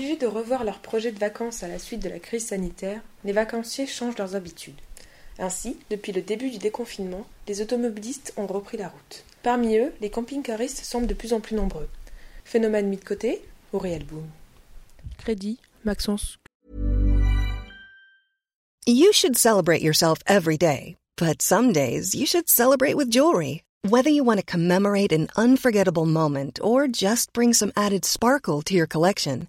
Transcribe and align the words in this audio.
obligés 0.00 0.16
de 0.16 0.26
revoir 0.26 0.64
leurs 0.64 0.78
projets 0.78 1.12
de 1.12 1.18
vacances 1.18 1.62
à 1.62 1.68
la 1.68 1.78
suite 1.78 2.02
de 2.02 2.08
la 2.08 2.18
crise 2.18 2.46
sanitaire, 2.46 3.02
les 3.22 3.32
vacanciers 3.32 3.86
changent 3.86 4.16
leurs 4.16 4.34
habitudes. 4.34 4.80
Ainsi, 5.38 5.76
depuis 5.90 6.12
le 6.12 6.22
début 6.22 6.48
du 6.48 6.56
déconfinement, 6.56 7.26
les 7.46 7.60
automobilistes 7.60 8.32
ont 8.38 8.46
repris 8.46 8.78
la 8.78 8.88
route. 8.88 9.24
Parmi 9.42 9.76
eux, 9.76 9.92
les 10.00 10.08
camping-caristes 10.08 10.82
semblent 10.82 11.06
de 11.06 11.12
plus 11.12 11.34
en 11.34 11.40
plus 11.40 11.54
nombreux. 11.54 11.86
Phénomène 12.46 12.88
mis 12.88 12.96
de 12.96 13.04
côté 13.04 13.42
ou 13.74 13.78
réel 13.78 14.04
boom 14.04 14.24
Crédit, 15.18 15.58
Maxence. 15.84 16.38
You 18.86 19.12
should 19.12 19.36
celebrate 19.36 19.82
yourself 19.82 20.20
every 20.26 20.56
day, 20.56 20.96
but 21.18 21.42
some 21.42 21.74
days 21.74 22.14
you 22.14 22.24
should 22.24 22.48
celebrate 22.48 22.94
with 22.96 23.10
jewelry. 23.10 23.64
Whether 23.86 24.10
you 24.10 24.24
want 24.24 24.38
to 24.40 24.46
commemorate 24.46 25.12
an 25.12 25.28
unforgettable 25.36 26.06
moment 26.06 26.58
or 26.62 26.88
just 26.88 27.34
bring 27.34 27.52
some 27.52 27.72
added 27.76 28.06
sparkle 28.06 28.62
to 28.62 28.74
your 28.74 28.86
collection, 28.86 29.48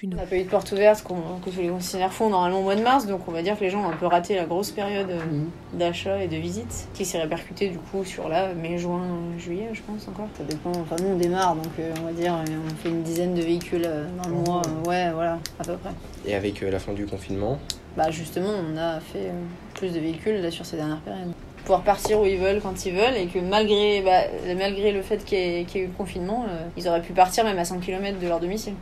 On 0.00 0.14
n'a 0.14 0.22
pas 0.26 0.36
eu 0.36 0.44
de 0.44 0.48
porte 0.48 0.70
ouverte 0.70 1.02
qu'on- 1.02 1.40
que 1.44 1.50
tous 1.50 1.60
les 1.60 1.68
concessionnaires 1.68 2.12
font 2.12 2.30
normalement 2.30 2.60
au 2.60 2.62
mois 2.62 2.76
de 2.76 2.82
mars, 2.82 3.06
donc 3.06 3.22
on 3.26 3.32
va 3.32 3.42
dire 3.42 3.58
que 3.58 3.64
les 3.64 3.70
gens 3.70 3.80
ont 3.84 3.88
un 3.88 3.96
peu 3.96 4.06
raté 4.06 4.36
la 4.36 4.44
grosse 4.44 4.70
période 4.70 5.10
euh, 5.10 5.18
Mhm. 5.18 5.50
d'achat 5.78 6.22
et 6.22 6.28
de 6.28 6.36
visite, 6.36 6.86
qui 6.94 7.04
s'est 7.04 7.18
répercutée 7.18 7.68
du 7.68 7.78
coup 7.78 8.04
sur 8.04 8.28
là, 8.28 8.54
mai, 8.54 8.78
juin, 8.78 9.02
juillet, 9.38 9.70
je 9.72 9.82
pense 9.82 10.06
encore. 10.06 10.28
Ça 10.36 10.44
dépend, 10.44 10.70
enfin 10.70 10.94
nous 11.02 11.14
on 11.14 11.16
démarre, 11.16 11.56
donc 11.56 11.66
euh, 11.80 11.92
on 12.00 12.04
va 12.06 12.12
dire 12.12 12.32
euh, 12.34 12.44
on 12.64 12.74
fait 12.76 12.90
une 12.90 13.02
dizaine 13.02 13.34
de 13.34 13.42
véhicules 13.42 13.82
euh, 13.84 14.06
dans 14.22 14.28
le 14.28 14.36
mois, 14.36 14.62
euh, 14.66 14.88
ouais 14.88 15.10
voilà, 15.12 15.38
à 15.58 15.64
peu 15.64 15.74
près. 15.74 15.90
Et 16.24 16.34
avec 16.36 16.62
euh, 16.62 16.70
la 16.70 16.78
fin 16.78 16.92
du 16.92 17.04
confinement, 17.06 17.58
Bah 17.96 18.10
justement, 18.12 18.50
on 18.72 18.76
a 18.76 19.00
fait 19.00 19.18
euh, 19.30 19.32
plus 19.74 19.92
de 19.92 19.98
véhicules 19.98 20.40
là 20.40 20.52
sur 20.52 20.64
ces 20.64 20.76
dernières 20.76 21.00
périodes. 21.00 21.32
Pouvoir 21.64 21.82
partir 21.82 22.20
où 22.20 22.24
ils 22.24 22.38
veulent 22.38 22.60
quand 22.62 22.86
ils 22.86 22.94
veulent 22.94 23.16
et 23.16 23.26
que 23.26 23.40
malgré, 23.40 24.00
bah, 24.02 24.20
malgré 24.56 24.92
le 24.92 25.02
fait 25.02 25.24
qu'il 25.24 25.38
y, 25.38 25.42
ait- 25.60 25.64
qu'il 25.64 25.80
y 25.80 25.82
ait 25.82 25.86
eu 25.86 25.90
le 25.90 25.96
confinement, 25.96 26.44
euh, 26.48 26.60
ils 26.76 26.86
auraient 26.88 27.02
pu 27.02 27.12
partir 27.12 27.42
même 27.44 27.58
à 27.58 27.64
100 27.64 27.78
km 27.80 28.18
de 28.20 28.28
leur 28.28 28.38
domicile. 28.38 28.74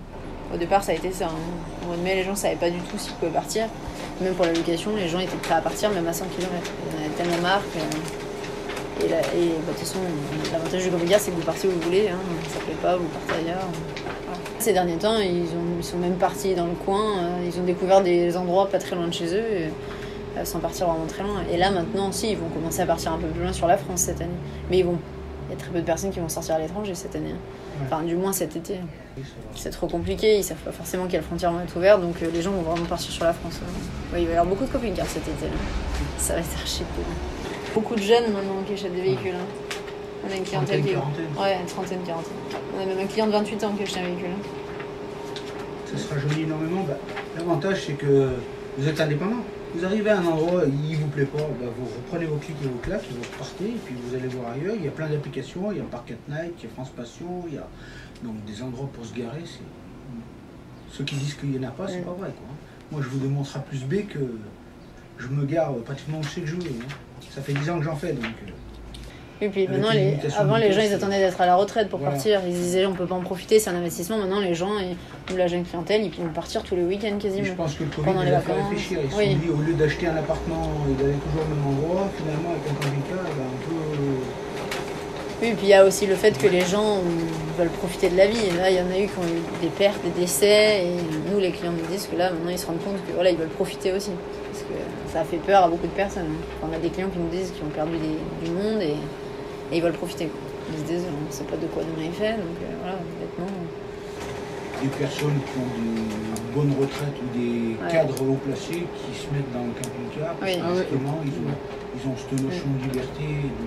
Au 0.54 0.56
départ, 0.56 0.82
ça 0.84 0.92
a 0.92 0.94
été 0.94 1.10
ça. 1.12 1.26
hein. 1.26 1.82
Au 1.82 1.86
mois 1.88 1.96
de 1.96 2.02
mai, 2.02 2.14
les 2.14 2.22
gens 2.24 2.34
savaient 2.34 2.56
pas 2.56 2.70
du 2.70 2.78
tout 2.78 2.96
s'ils 2.98 3.12
pouvaient 3.14 3.32
partir. 3.32 3.66
Même 4.20 4.34
pour 4.34 4.44
la 4.46 4.52
location, 4.52 4.92
les 4.96 5.08
gens 5.08 5.18
étaient 5.18 5.36
prêts 5.36 5.54
à 5.54 5.60
partir 5.60 5.90
même 5.90 6.06
à 6.06 6.12
100 6.12 6.24
km. 6.26 6.50
Ils 6.62 6.96
en 6.96 7.04
avaient 7.04 7.14
tellement 7.14 7.42
marre 7.42 7.62
que- 7.72 9.04
Et, 9.04 9.08
et, 9.08 9.10
bah, 9.10 9.18
de 9.18 9.70
toute 9.72 9.78
façon, 9.80 9.98
l'avantage 10.52 10.82
du 10.84 10.90
camping 10.90 11.14
c'est 11.18 11.30
que 11.30 11.36
vous 11.36 11.42
partez 11.42 11.68
où 11.68 11.72
vous 11.72 11.80
voulez. 11.80 12.08
Hein. 12.08 12.16
Ça 12.48 12.60
plaît 12.60 12.74
pas, 12.80 12.96
vous 12.96 13.04
partez 13.06 13.44
ailleurs. 13.44 13.66
Ces 14.58 14.72
derniers 14.72 14.96
temps, 14.96 15.18
ils, 15.18 15.42
ont- 15.42 15.76
ils 15.78 15.84
sont 15.84 15.98
même 15.98 16.14
partis 16.16 16.54
dans 16.54 16.64
le 16.66 16.72
coin. 16.72 17.18
euh, 17.18 17.46
ils 17.46 17.60
ont 17.60 17.64
découvert 17.64 18.00
des 18.02 18.36
endroits 18.36 18.68
pas 18.68 18.78
très 18.78 18.96
loin 18.96 19.06
de 19.08 19.12
chez 19.14 19.26
eux. 19.34 19.42
euh, 19.44 19.68
sans 20.44 20.58
partir 20.60 20.86
vraiment 20.88 21.06
très 21.06 21.22
loin. 21.22 21.42
Et 21.50 21.56
là, 21.56 21.70
maintenant, 21.70 22.12
si, 22.12 22.30
ils 22.32 22.36
vont 22.36 22.48
commencer 22.48 22.80
à 22.82 22.86
partir 22.86 23.10
un 23.12 23.16
peu 23.18 23.26
plus 23.26 23.42
loin 23.42 23.52
sur 23.54 23.66
la 23.66 23.78
France 23.78 24.00
cette 24.02 24.20
année. 24.20 24.30
Mais 24.70 24.78
ils 24.78 24.84
vont... 24.84 24.98
il 25.48 25.52
y 25.52 25.56
a 25.56 25.60
très 25.60 25.70
peu 25.70 25.80
de 25.80 25.84
personnes 25.84 26.10
qui 26.10 26.20
vont 26.20 26.28
sortir 26.28 26.56
à 26.56 26.58
l'étranger 26.58 26.94
cette 26.94 27.14
année. 27.16 27.34
Enfin, 27.84 28.02
du 28.02 28.16
moins 28.16 28.32
cet 28.32 28.56
été. 28.56 28.78
C'est 29.54 29.70
trop 29.70 29.86
compliqué, 29.86 30.38
ils 30.38 30.44
savent 30.44 30.56
pas 30.58 30.72
forcément 30.72 31.06
quelles 31.06 31.22
frontières 31.22 31.52
vont 31.52 31.60
être 31.60 31.76
ouvertes, 31.76 32.00
donc 32.02 32.16
euh, 32.22 32.30
les 32.32 32.42
gens 32.42 32.50
vont 32.50 32.62
vraiment 32.62 32.84
partir 32.86 33.10
sur 33.12 33.24
la 33.24 33.32
France. 33.32 33.60
Ouais, 34.12 34.22
il 34.22 34.26
va 34.26 34.34
y 34.34 34.36
avoir 34.36 34.46
beaucoup 34.46 34.64
de 34.64 34.70
camping-cars 34.72 35.06
cet 35.06 35.26
été. 35.28 35.46
Là. 35.46 35.52
Ça 36.18 36.34
va 36.34 36.40
être 36.40 36.48
archi 36.60 36.80
cool. 36.94 37.04
Beaucoup 37.74 37.94
de 37.94 38.02
jeunes 38.02 38.32
maintenant 38.32 38.62
qui 38.66 38.72
achètent 38.74 38.94
des 38.94 39.00
véhicules. 39.02 39.34
hein. 39.34 39.46
On 40.28 40.32
a 40.32 40.36
une 40.36 40.42
clientèle 40.44 40.82
qui. 40.82 40.88
Ouais, 40.96 41.56
une 41.60 41.66
trentaine, 41.66 42.00
quarantaine. 42.04 42.32
On 42.76 42.82
a 42.82 42.86
même 42.86 42.98
un 42.98 43.06
client 43.06 43.26
de 43.26 43.32
28 43.32 43.64
ans 43.64 43.72
qui 43.76 43.82
achète 43.84 43.98
un 43.98 44.06
véhicule. 44.06 44.26
hein. 44.32 44.48
Ça 45.92 45.98
se 45.98 46.12
rajeunit 46.12 46.42
énormément. 46.42 46.82
Bah, 46.88 46.96
L'avantage, 47.36 47.84
c'est 47.86 47.92
que 47.92 48.30
vous 48.76 48.88
êtes 48.88 49.00
indépendant. 49.00 49.36
Vous 49.74 49.84
arrivez 49.84 50.10
à 50.10 50.20
un 50.20 50.26
endroit, 50.26 50.62
il 50.66 50.96
vous 50.96 51.08
plaît 51.08 51.26
pas, 51.26 51.38
bah, 51.38 51.66
vous 51.76 51.84
reprenez 51.86 52.24
vos 52.26 52.36
clics 52.36 52.56
et 52.64 52.66
vos 52.66 52.78
claques, 52.78 53.04
vous 53.10 53.22
repartez, 53.22 53.64
et 53.66 53.78
puis 53.84 53.94
vous 54.02 54.14
allez 54.14 54.28
voir 54.28 54.52
ailleurs. 54.52 54.74
Il 54.74 54.84
y 54.84 54.88
a 54.88 54.90
plein 54.90 55.08
d'applications, 55.08 55.70
il 55.70 55.78
y 55.78 55.80
a 55.80 55.84
Park 55.84 56.10
at 56.12 56.32
Night, 56.32 56.54
il 56.58 56.64
y 56.64 56.66
a 56.66 56.70
France 56.72 56.90
Passion, 56.90 57.44
il 57.48 57.54
y 57.54 57.58
a 57.58 57.68
donc 58.24 58.42
des 58.46 58.62
endroits 58.62 58.88
pour 58.92 59.04
se 59.04 59.14
garer. 59.14 59.42
c'est- 59.44 59.60
Ceux 60.90 61.04
qui 61.04 61.16
disent 61.16 61.34
qu'il 61.34 61.50
n'y 61.50 61.58
en 61.58 61.68
a 61.68 61.72
pas, 61.72 61.88
c'est 61.88 62.00
Mm. 62.00 62.04
pas 62.04 62.12
vrai. 62.12 62.28
Quoi. 62.30 62.48
Moi, 62.92 63.02
je 63.02 63.08
vous 63.08 63.18
démontre 63.18 63.54
à 63.56 63.60
plus 63.60 63.84
B 63.84 64.06
que 64.08 64.18
je 65.18 65.28
me 65.28 65.44
gare 65.44 65.74
pratiquement 65.84 66.20
où 66.20 66.22
je 66.22 66.28
sais 66.30 66.40
que 66.40 66.46
je 66.46 66.54
veux. 66.54 66.62
hein. 66.70 66.86
Ça 67.30 67.42
fait 67.42 67.52
10 67.52 67.68
ans 67.68 67.78
que 67.78 67.84
j'en 67.84 67.96
fais, 67.96 68.12
donc. 68.14 68.24
Euh, 69.42 69.44
Et 69.44 69.48
puis 69.48 69.68
maintenant, 69.68 69.90
les 69.92 70.16
avant, 70.38 70.56
les 70.56 70.72
gens, 70.72 70.80
ils 70.82 70.92
attendaient 70.94 71.18
d'être 71.18 71.40
à 71.40 71.46
la 71.46 71.56
retraite 71.56 71.88
pour 71.88 71.98
Voilà. 71.98 72.14
partir. 72.14 72.40
Ils 72.46 72.52
disaient, 72.54 72.86
on 72.86 72.92
peut 72.94 73.06
pas 73.06 73.14
en 73.14 73.20
profiter, 73.20 73.58
c'est 73.58 73.70
un 73.70 73.74
investissement. 73.76 74.18
Maintenant, 74.18 74.40
les 74.40 74.54
gens, 74.54 74.70
ils- 74.78 74.96
ou 75.32 75.36
la 75.36 75.46
jeune 75.46 75.64
clientèle, 75.64 76.02
ils 76.04 76.10
vont 76.24 76.32
partir 76.32 76.62
tous 76.62 76.76
les 76.76 76.82
week-ends 76.84 77.16
et 77.18 77.22
quasiment. 77.22 77.44
je 77.44 77.52
pense 77.52 77.74
que 77.74 77.84
le 77.84 77.90
Covid 77.90 78.06
Pendant 78.06 78.20
les 78.22 78.30
les 78.30 78.36
vacances. 78.36 78.68
réfléchir. 78.70 78.98
Ils 79.04 79.10
se 79.10 79.16
Oui. 79.16 79.32
sont 79.32 79.38
dit, 79.38 79.50
au 79.50 79.60
lieu 79.62 79.74
d'acheter 79.74 80.06
un 80.06 80.16
appartement 80.16 80.68
et 80.88 81.02
d'aller 81.02 81.14
toujours 81.18 81.42
au 81.44 81.54
même 81.54 81.66
endroit, 81.66 82.08
finalement, 82.16 82.50
avec 82.50 82.62
un 82.70 82.74
camping-car, 82.74 83.22
ben, 83.24 83.44
on 83.52 83.68
peut. 83.68 84.20
Oui, 85.42 85.48
et 85.48 85.52
puis 85.52 85.66
il 85.66 85.68
y 85.68 85.74
a 85.74 85.84
aussi 85.84 86.06
le 86.06 86.14
fait 86.14 86.38
que 86.38 86.46
les 86.46 86.62
gens 86.62 86.96
euh, 86.96 87.00
veulent 87.58 87.68
profiter 87.68 88.08
de 88.08 88.16
la 88.16 88.26
vie. 88.26 88.38
Et 88.48 88.56
là, 88.56 88.70
il 88.70 88.76
y 88.76 88.80
en 88.80 88.86
a 88.90 88.98
eu 88.98 89.06
qui 89.06 89.18
ont 89.18 89.22
eu 89.28 89.42
des 89.60 89.68
pertes, 89.68 90.02
des 90.02 90.18
décès. 90.18 90.82
Et 90.86 91.30
nous, 91.30 91.38
les 91.38 91.50
clients 91.50 91.72
nous 91.72 91.86
disent 91.94 92.06
que 92.10 92.16
là, 92.16 92.30
maintenant, 92.30 92.48
ils 92.50 92.58
se 92.58 92.64
rendent 92.66 92.82
compte 92.82 92.96
que 93.06 93.12
voilà, 93.12 93.28
ils 93.30 93.36
veulent 93.36 93.48
profiter 93.48 93.92
aussi. 93.92 94.12
Parce 94.50 94.62
que 94.64 95.12
ça 95.12 95.20
a 95.20 95.24
fait 95.24 95.36
peur 95.36 95.64
à 95.64 95.68
beaucoup 95.68 95.86
de 95.86 95.92
personnes. 95.92 96.32
On 96.62 96.74
a 96.74 96.78
des 96.78 96.88
clients 96.88 97.10
qui 97.10 97.18
nous 97.18 97.28
disent 97.28 97.50
qu'ils 97.52 97.64
ont 97.64 97.68
perdu 97.74 97.98
des- 97.98 98.46
du 98.46 98.50
monde 98.50 98.80
et, 98.80 98.94
et 99.72 99.76
ils 99.78 99.82
veulent 99.82 99.92
profiter. 99.92 100.26
quoi. 100.26 100.40
Ils 100.72 100.78
se 100.80 100.84
disent, 100.84 101.04
on 101.06 101.26
ne 101.26 101.32
sait 101.32 101.44
pas 101.44 101.56
de 101.56 101.66
quoi 101.66 101.82
demain 101.82 102.08
est 102.08 102.12
fait. 102.12 102.32
Donc 102.34 102.58
euh, 102.62 102.74
voilà, 102.82 102.96
honnêtement. 102.98 103.52
des 104.82 104.88
personnes 104.88 105.38
qui 105.46 105.56
ont 105.56 105.72
des 105.80 106.54
bonnes 106.54 106.74
retraites 106.80 107.16
ou 107.22 107.28
des 107.38 107.76
Ouais. 107.80 107.90
cadres 107.92 108.20
haut 108.22 108.38
placés 108.44 108.84
qui 108.84 109.10
se 109.16 109.26
mettent 109.32 109.50
dans 109.52 109.64
le 109.64 109.72
camping-car 109.78 110.34
parce 110.36 110.52
Oui. 110.52 110.58
que 110.58 110.64
Ah 110.66 110.74
justement 110.76 111.16
ils 111.24 111.36
ont, 111.40 111.56
ils 111.96 112.02
ont 112.10 112.14
cette 112.16 112.40
notion 112.44 112.66
de 112.76 112.82
liberté 112.84 113.24
et 113.24 113.48
de, 113.56 113.66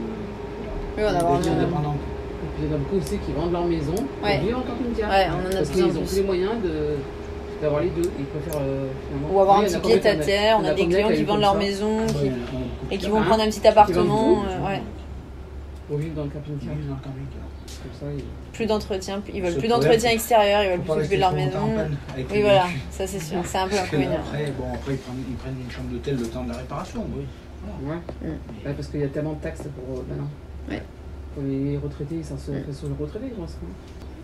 Oui, 0.97 1.03
on 1.03 1.07
a 1.07 1.11
d'être 1.13 1.25
vraiment- 1.25 1.57
indépendant. 1.57 1.95
Et 1.95 2.47
puis 2.55 2.61
il 2.63 2.69
y 2.69 2.71
en 2.71 2.75
a 2.75 2.79
beaucoup 2.79 2.97
aussi 2.97 3.17
qui 3.17 3.31
vendent 3.33 3.51
leur 3.51 3.65
maison 3.65 3.95
Ouais. 4.23 4.37
pour 4.37 4.45
vivre 4.47 4.59
en 4.59 4.65
camping-car. 4.69 5.09
Ouais, 5.09 5.25
on 5.33 5.39
en 5.39 5.51
a 5.51 5.55
Parce 5.55 5.69
qu'ils 5.69 5.85
ont 5.97 6.03
tous 6.05 6.15
les 6.15 6.23
moyens 6.23 6.53
de 6.63 6.73
d'avoir 7.61 7.81
les 7.81 7.89
deux. 7.89 8.09
Ils 8.17 8.25
préfèrent 8.25 8.61
euh, 8.61 8.87
finalement. 9.09 9.27
Ou 9.35 9.41
avoir 9.41 9.59
Oui, 9.59 9.65
un 9.65 9.79
petit 9.79 9.99
pied 9.99 10.07
à 10.09 10.15
terre. 10.15 10.59
On 10.61 10.65
a 10.65 10.73
des 10.73 10.87
clients 10.87 11.09
qui 11.09 11.23
vendent 11.23 11.41
leur 11.41 11.53
ça 11.53 11.57
maison 11.59 11.97
qui- 12.07 12.31
et 12.95 12.97
qui 12.97 13.09
vont 13.09 13.19
Hein 13.19 13.25
prendre 13.27 13.43
un 13.43 13.49
petit 13.49 13.67
appartement. 13.67 14.43
euh, 14.47 14.65
ouais. 14.67 14.81
Pour 15.89 15.97
vivre 15.97 16.15
dans 16.15 16.23
le 16.23 16.29
qui 16.29 16.35
camping-car. 16.35 16.75
vivent 16.75 16.87
dans 16.87 16.95
le 16.95 17.01
camping-car. 17.01 17.81
Comme 17.83 17.93
ça, 17.99 18.05
ils- 18.15 18.53
Plus 18.53 18.65
d'entretien, 18.65 19.21
ils 19.33 19.41
veulent 19.41 19.57
plus 19.57 19.67
d'entretien 19.67 20.09
c'est- 20.09 20.13
extérieur, 20.15 20.63
ils 20.63 20.69
veulent 20.69 20.79
plus 20.79 20.87
s'occuper 20.89 21.17
de 21.17 21.23
rester 21.23 21.27
leur 21.27 21.33
maison. 21.33 21.59
Oui, 22.15 22.23
les 22.31 22.41
voilà, 22.41 22.65
ça 22.91 23.07
c'est 23.07 23.19
sûr, 23.19 23.39
c'est 23.45 23.57
un 23.57 23.67
peu 23.67 23.77
inconvénient. 23.77 24.19
après, 24.19 24.51
bon, 24.57 24.65
après 24.73 24.93
ils, 24.93 24.97
prennent, 24.97 25.23
ils 25.29 25.35
prennent 25.35 25.55
une 25.65 25.71
chambre 25.71 25.89
d'hôtel 25.89 26.15
le 26.17 26.27
temps 26.27 26.43
de 26.43 26.49
la 26.49 26.57
réparation. 26.57 27.05
Oui. 27.15 27.25
Ouais. 27.83 27.95
Mm. 28.21 28.31
Ouais, 28.67 28.73
parce 28.73 28.87
qu'il 28.87 28.99
y 29.01 29.03
a 29.03 29.07
tellement 29.09 29.33
de 29.33 29.41
taxes 29.41 29.63
pour 29.75 29.97
euh. 29.99 30.71
Ouais. 30.71 30.81
Pour 31.33 31.43
les 31.43 31.77
retraités, 31.77 32.21
ça 32.23 32.37
se 32.37 32.51
fait 32.51 32.73
sur 32.73 32.87
les 32.87 32.93
retraités, 32.99 33.31
je 33.35 33.41
pense. 33.41 33.57
hein. 33.63 33.67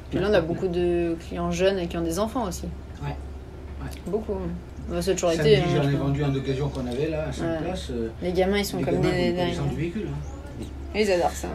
Puis 0.10 0.20
là, 0.20 0.28
on 0.30 0.34
a 0.34 0.42
beaucoup 0.42 0.68
de 0.68 1.16
clients 1.28 1.52
jeunes 1.52 1.80
et 1.80 1.88
qui 1.88 1.98
ont 1.98 2.02
des 2.04 2.20
enfants 2.20 2.48
aussi. 2.48 2.66
Ouais. 3.04 3.10
Ouais. 3.10 3.90
Beaucoup. 4.08 4.34
Bah, 4.90 4.98
a 4.98 5.02
toujours 5.02 5.32
Samedi, 5.32 5.54
été. 5.54 5.62
j'en 5.76 5.82
ai 5.90 5.92
pense. 5.94 6.02
vendu 6.08 6.24
un 6.24 6.30
d'occasion 6.30 6.70
qu'on 6.70 6.86
avait 6.86 7.10
là, 7.10 7.26
à 7.30 7.32
5 7.34 7.44
Ouais. 7.46 7.58
places. 7.66 7.90
euh, 7.92 8.10
Les 8.22 8.32
gamins, 8.34 8.58
ils 8.60 8.66
sont 8.66 8.78
les 8.78 8.84
comme 8.84 9.02
gamins, 9.02 9.10
des 9.10 9.30
ils 9.30 9.70
du 9.70 9.76
véhicule. 9.76 10.08
hein. 10.10 10.35
Ils 10.96 11.12
adorent 11.12 11.32
ça. 11.32 11.48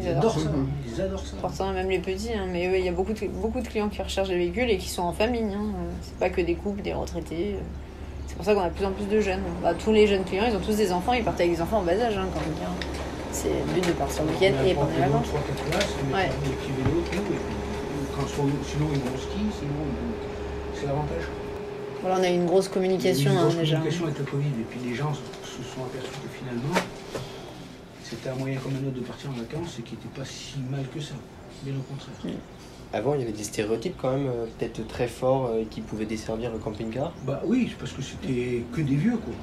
Ils 0.00 0.08
adorent. 0.08 0.38
ça. 0.38 0.48
Ils 0.86 1.00
adorent 1.00 1.26
ça. 1.26 1.36
Pourtant, 1.40 1.72
même 1.72 1.88
les 1.90 1.98
petits, 1.98 2.32
hein, 2.32 2.46
mais 2.50 2.78
il 2.78 2.84
y 2.84 2.88
a 2.88 2.92
beaucoup 2.92 3.12
de, 3.12 3.26
beaucoup 3.28 3.60
de 3.60 3.68
clients 3.68 3.88
qui 3.88 4.00
recherchent 4.02 4.28
des 4.28 4.36
véhicules 4.36 4.70
et 4.70 4.78
qui 4.78 4.88
sont 4.88 5.02
en 5.02 5.12
famille. 5.12 5.42
hein. 5.54 5.66
C'est 6.02 6.16
pas 6.18 6.30
que 6.30 6.40
des 6.40 6.54
couples, 6.54 6.82
des 6.82 6.92
retraités. 6.94 7.56
C'est 8.26 8.36
pour 8.36 8.44
ça 8.44 8.54
qu'on 8.54 8.62
a 8.62 8.68
de 8.70 8.74
plus 8.74 8.84
en 8.86 8.92
plus 8.92 9.06
de 9.06 9.20
jeunes. 9.20 9.42
Bah, 9.62 9.74
tous 9.74 9.92
les 9.92 10.06
jeunes 10.06 10.24
clients, 10.24 10.44
ils 10.50 10.56
ont 10.56 10.60
tous 10.60 10.76
des 10.76 10.90
enfants, 10.92 11.12
ils 11.12 11.22
partent 11.22 11.40
avec 11.40 11.52
des 11.54 11.60
enfants 11.60 11.78
en 11.78 11.82
bas 11.82 11.92
âge 11.92 12.16
hein, 12.16 12.26
quand 12.32 12.40
même. 12.40 12.70
C'est 13.32 13.48
le 13.48 13.72
but 13.74 13.86
de 13.86 13.92
partir 13.92 14.22
le 14.24 14.30
week-end 14.30 14.64
et 14.64 14.74
pendant 14.74 14.88
les 14.90 15.00
vacances. 15.00 15.26
3-4 15.26 15.70
places, 15.70 15.88
ils 16.00 16.06
mettent 16.06 16.14
Ouais. 16.16 16.30
quand 18.16 18.26
soit- 18.28 18.44
sinon 18.66 18.86
ils 18.92 19.00
vont 19.00 19.14
au 19.14 19.18
ski, 19.18 19.38
sinon 19.58 19.84
c'est 20.74 20.86
l'avantage. 20.86 21.24
Voilà, 22.00 22.16
on 22.20 22.22
a 22.22 22.30
eu 22.30 22.34
une 22.34 22.46
grosse 22.46 22.68
communication 22.68 23.30
une 23.32 23.36
hein, 23.38 23.42
grosse 23.42 23.56
déjà. 23.56 23.76
communication 23.76 24.06
avec 24.06 24.18
le 24.18 24.24
Covid, 24.24 24.48
et 24.60 24.66
puis 24.70 24.80
les 24.88 24.94
gens 24.94 25.12
se 25.14 25.62
sont 25.62 25.82
aperçus 25.84 26.10
que 26.22 26.28
finalement, 26.38 26.74
c'était 28.04 28.28
un 28.28 28.34
moyen 28.36 28.58
comme 28.58 28.72
un 28.72 28.86
autre 28.88 28.96
de 28.96 29.04
partir 29.04 29.30
en 29.30 29.34
vacances 29.34 29.76
et 29.78 29.82
qui 29.82 29.94
n'était 29.94 30.08
pas 30.18 30.24
si 30.24 30.56
mal 30.70 30.84
que 30.94 31.00
ça. 31.00 31.14
Bien 31.64 31.74
au 31.74 31.82
contraire. 31.82 32.36
avant 32.92 33.14
il 33.14 33.20
y 33.20 33.22
avait 33.24 33.32
des 33.32 33.42
stéréotypes 33.44 33.96
quand 34.00 34.12
même, 34.12 34.26
euh, 34.26 34.46
peut-être 34.58 34.86
très 34.86 35.08
forts, 35.08 35.46
euh, 35.52 35.62
qui 35.70 35.80
pouvaient 35.80 36.04
desservir 36.04 36.52
le 36.52 36.58
camping-car. 36.58 37.12
Bah 37.26 37.42
oui, 37.44 37.74
parce 37.78 37.92
que 37.92 38.02
c'était 38.02 38.62
que 38.72 38.80
des 38.82 38.94
vieux 38.96 39.16
quoi. 39.16 39.34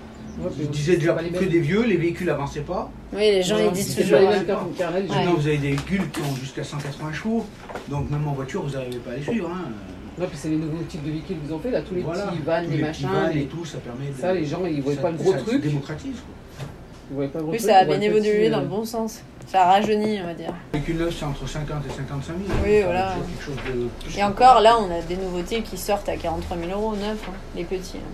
Ouais, 0.46 0.50
Ils 0.58 0.66
puis 0.68 0.68
disaient 0.78 0.96
déjà 0.96 1.20
les 1.22 1.30
que 1.30 1.40
mêmes. 1.42 1.50
des 1.50 1.60
vieux, 1.60 1.84
les 1.86 1.98
véhicules 1.98 2.30
avançaient 2.30 2.62
pas. 2.62 2.90
Oui, 3.12 3.20
les 3.20 3.44
gens, 3.44 3.58
ils 3.58 3.72
disent 3.72 3.96
toujours. 3.96 4.20
les 4.20 4.28
mêmes 4.28 4.46
camping-cars, 4.46 4.92
les 4.94 5.04
Maintenant 5.08 5.34
vous 5.34 5.48
avez 5.48 5.58
des 5.58 5.72
véhicules 5.72 6.10
qui 6.12 6.22
ont 6.22 6.36
jusqu'à 6.36 6.64
180 6.64 7.12
chevaux, 7.14 7.46
donc 7.90 8.10
même 8.10 8.26
en 8.28 8.34
voiture 8.34 8.64
vous 8.64 8.70
n'arrivez 8.72 8.98
pas 9.00 9.12
à 9.12 9.16
les 9.18 9.24
suivre. 9.24 9.50
Hein. 9.50 9.72
Ouais, 10.20 10.28
puis 10.28 10.38
c'est 10.38 10.50
les 10.50 10.58
nouveaux 10.58 10.84
types 10.88 11.04
de 11.04 11.12
véhicules 11.12 11.38
qu'ils 11.44 11.54
ont 11.54 11.60
fait, 11.60 11.72
là, 11.72 11.82
tous 11.82 11.96
les 11.96 12.02
Voilà. 12.02 12.28
petits 12.28 12.42
vannes, 12.44 12.64
les 12.70 12.78
petits 12.78 12.82
machins. 12.84 13.10
vannes 13.10 13.34
les- 13.34 13.42
et 13.42 13.46
tout, 13.46 13.66
ça 13.66 13.80
permet 13.80 14.08
de... 14.10 14.14
Ça, 14.22 14.34
les 14.34 14.46
gens, 14.46 14.66
ils 14.66 14.82
voient 14.82 14.96
ça- 14.96 15.02
pas 15.02 15.12
le 15.12 15.18
gros 15.18 15.32
ça 15.34 15.40
truc. 15.40 15.62
démocratise 15.62 16.16
quoi. 16.16 16.66
Vous 17.12 17.18
voyez 17.18 17.30
pas 17.30 17.40
Oui, 17.44 17.60
ça 17.60 17.80
a 17.80 17.84
bien 17.86 18.00
évolué 18.00 18.48
euh, 18.48 18.52
dans 18.52 18.62
le 18.62 18.68
bon 18.68 18.86
sens. 18.86 19.20
Ça 19.48 19.64
a 19.64 19.66
rajeuni, 19.74 20.20
on 20.24 20.28
va 20.28 20.34
dire. 20.34 20.54
Le 20.74 20.80
véhicule 20.80 20.98
neuf, 20.98 21.14
c'est 21.20 21.26
entre 21.26 21.46
50 21.46 21.84
et 21.86 21.90
55 21.94 22.34
000. 22.48 22.60
Oui, 22.66 22.82
voilà. 22.84 23.16
Quelque 23.16 23.44
chose 23.46 23.56
de 23.68 23.90
plus 24.06 24.18
Et 24.18 24.24
encore, 24.24 24.62
là, 24.62 24.78
on 24.80 24.90
a 24.98 25.02
des 25.02 25.18
nouveautés 25.18 25.62
qui 25.62 25.78
sortent 25.78 26.08
à 26.08 26.16
43 26.16 26.56
000 26.58 26.72
euros 26.72 26.96
neufs, 26.96 27.18
hein, 27.28 27.34
les 27.58 27.66
petits. 27.66 27.98
hein. 27.98 28.10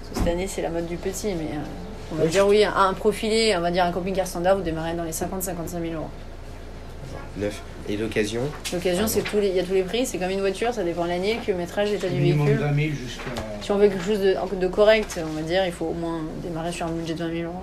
Parce 0.00 0.10
que 0.12 0.18
cette 0.20 0.28
année, 0.32 0.46
c'est 0.46 0.62
la 0.62 0.70
mode 0.70 0.86
du 0.86 0.96
petit, 0.96 1.34
mais 1.34 1.56
euh, 1.56 2.12
on 2.12 2.16
va 2.16 2.26
dire 2.26 2.46
oui, 2.46 2.62
un 2.64 2.94
profilé, 2.94 3.52
on 3.56 3.60
va 3.60 3.72
dire 3.72 3.84
un 3.84 3.90
camping-car 3.90 4.26
standard, 4.28 4.56
vous 4.56 4.62
démarrez 4.62 4.94
dans 4.94 5.02
les 5.04 5.10
50-55 5.10 5.80
000 5.82 5.94
euros. 5.94 6.08
Neuf. 7.36 7.60
Et 7.88 7.96
d'occasion 7.96 8.42
L'occasion, 8.72 9.08
c'est 9.08 9.22
tous 9.22 9.38
les, 9.38 9.48
il 9.48 9.56
y 9.56 9.60
a 9.60 9.64
tous 9.64 9.72
les 9.74 9.82
prix, 9.82 10.06
c'est 10.06 10.18
comme 10.18 10.30
une 10.30 10.40
voiture, 10.40 10.72
ça 10.72 10.84
dépend 10.84 11.04
de 11.04 11.08
l'année, 11.08 11.34
le 11.34 11.44
kilométrage, 11.44 11.90
l'état 11.90 12.08
du 12.08 12.20
véhicule. 12.20 12.58
20 12.58 12.74
000 12.74 12.88
jusqu'à. 12.90 13.22
Si 13.62 13.72
on 13.72 13.78
veut 13.78 13.88
quelque 13.88 14.04
chose 14.04 14.20
de, 14.20 14.36
de 14.60 14.66
correct, 14.68 15.18
on 15.28 15.34
va 15.34 15.42
dire, 15.42 15.66
il 15.66 15.72
faut 15.72 15.86
au 15.86 15.94
moins 15.94 16.20
démarrer 16.44 16.70
sur 16.70 16.86
un 16.86 16.90
budget 16.90 17.14
de 17.14 17.24
20 17.24 17.32
000 17.32 17.42
euros. 17.50 17.62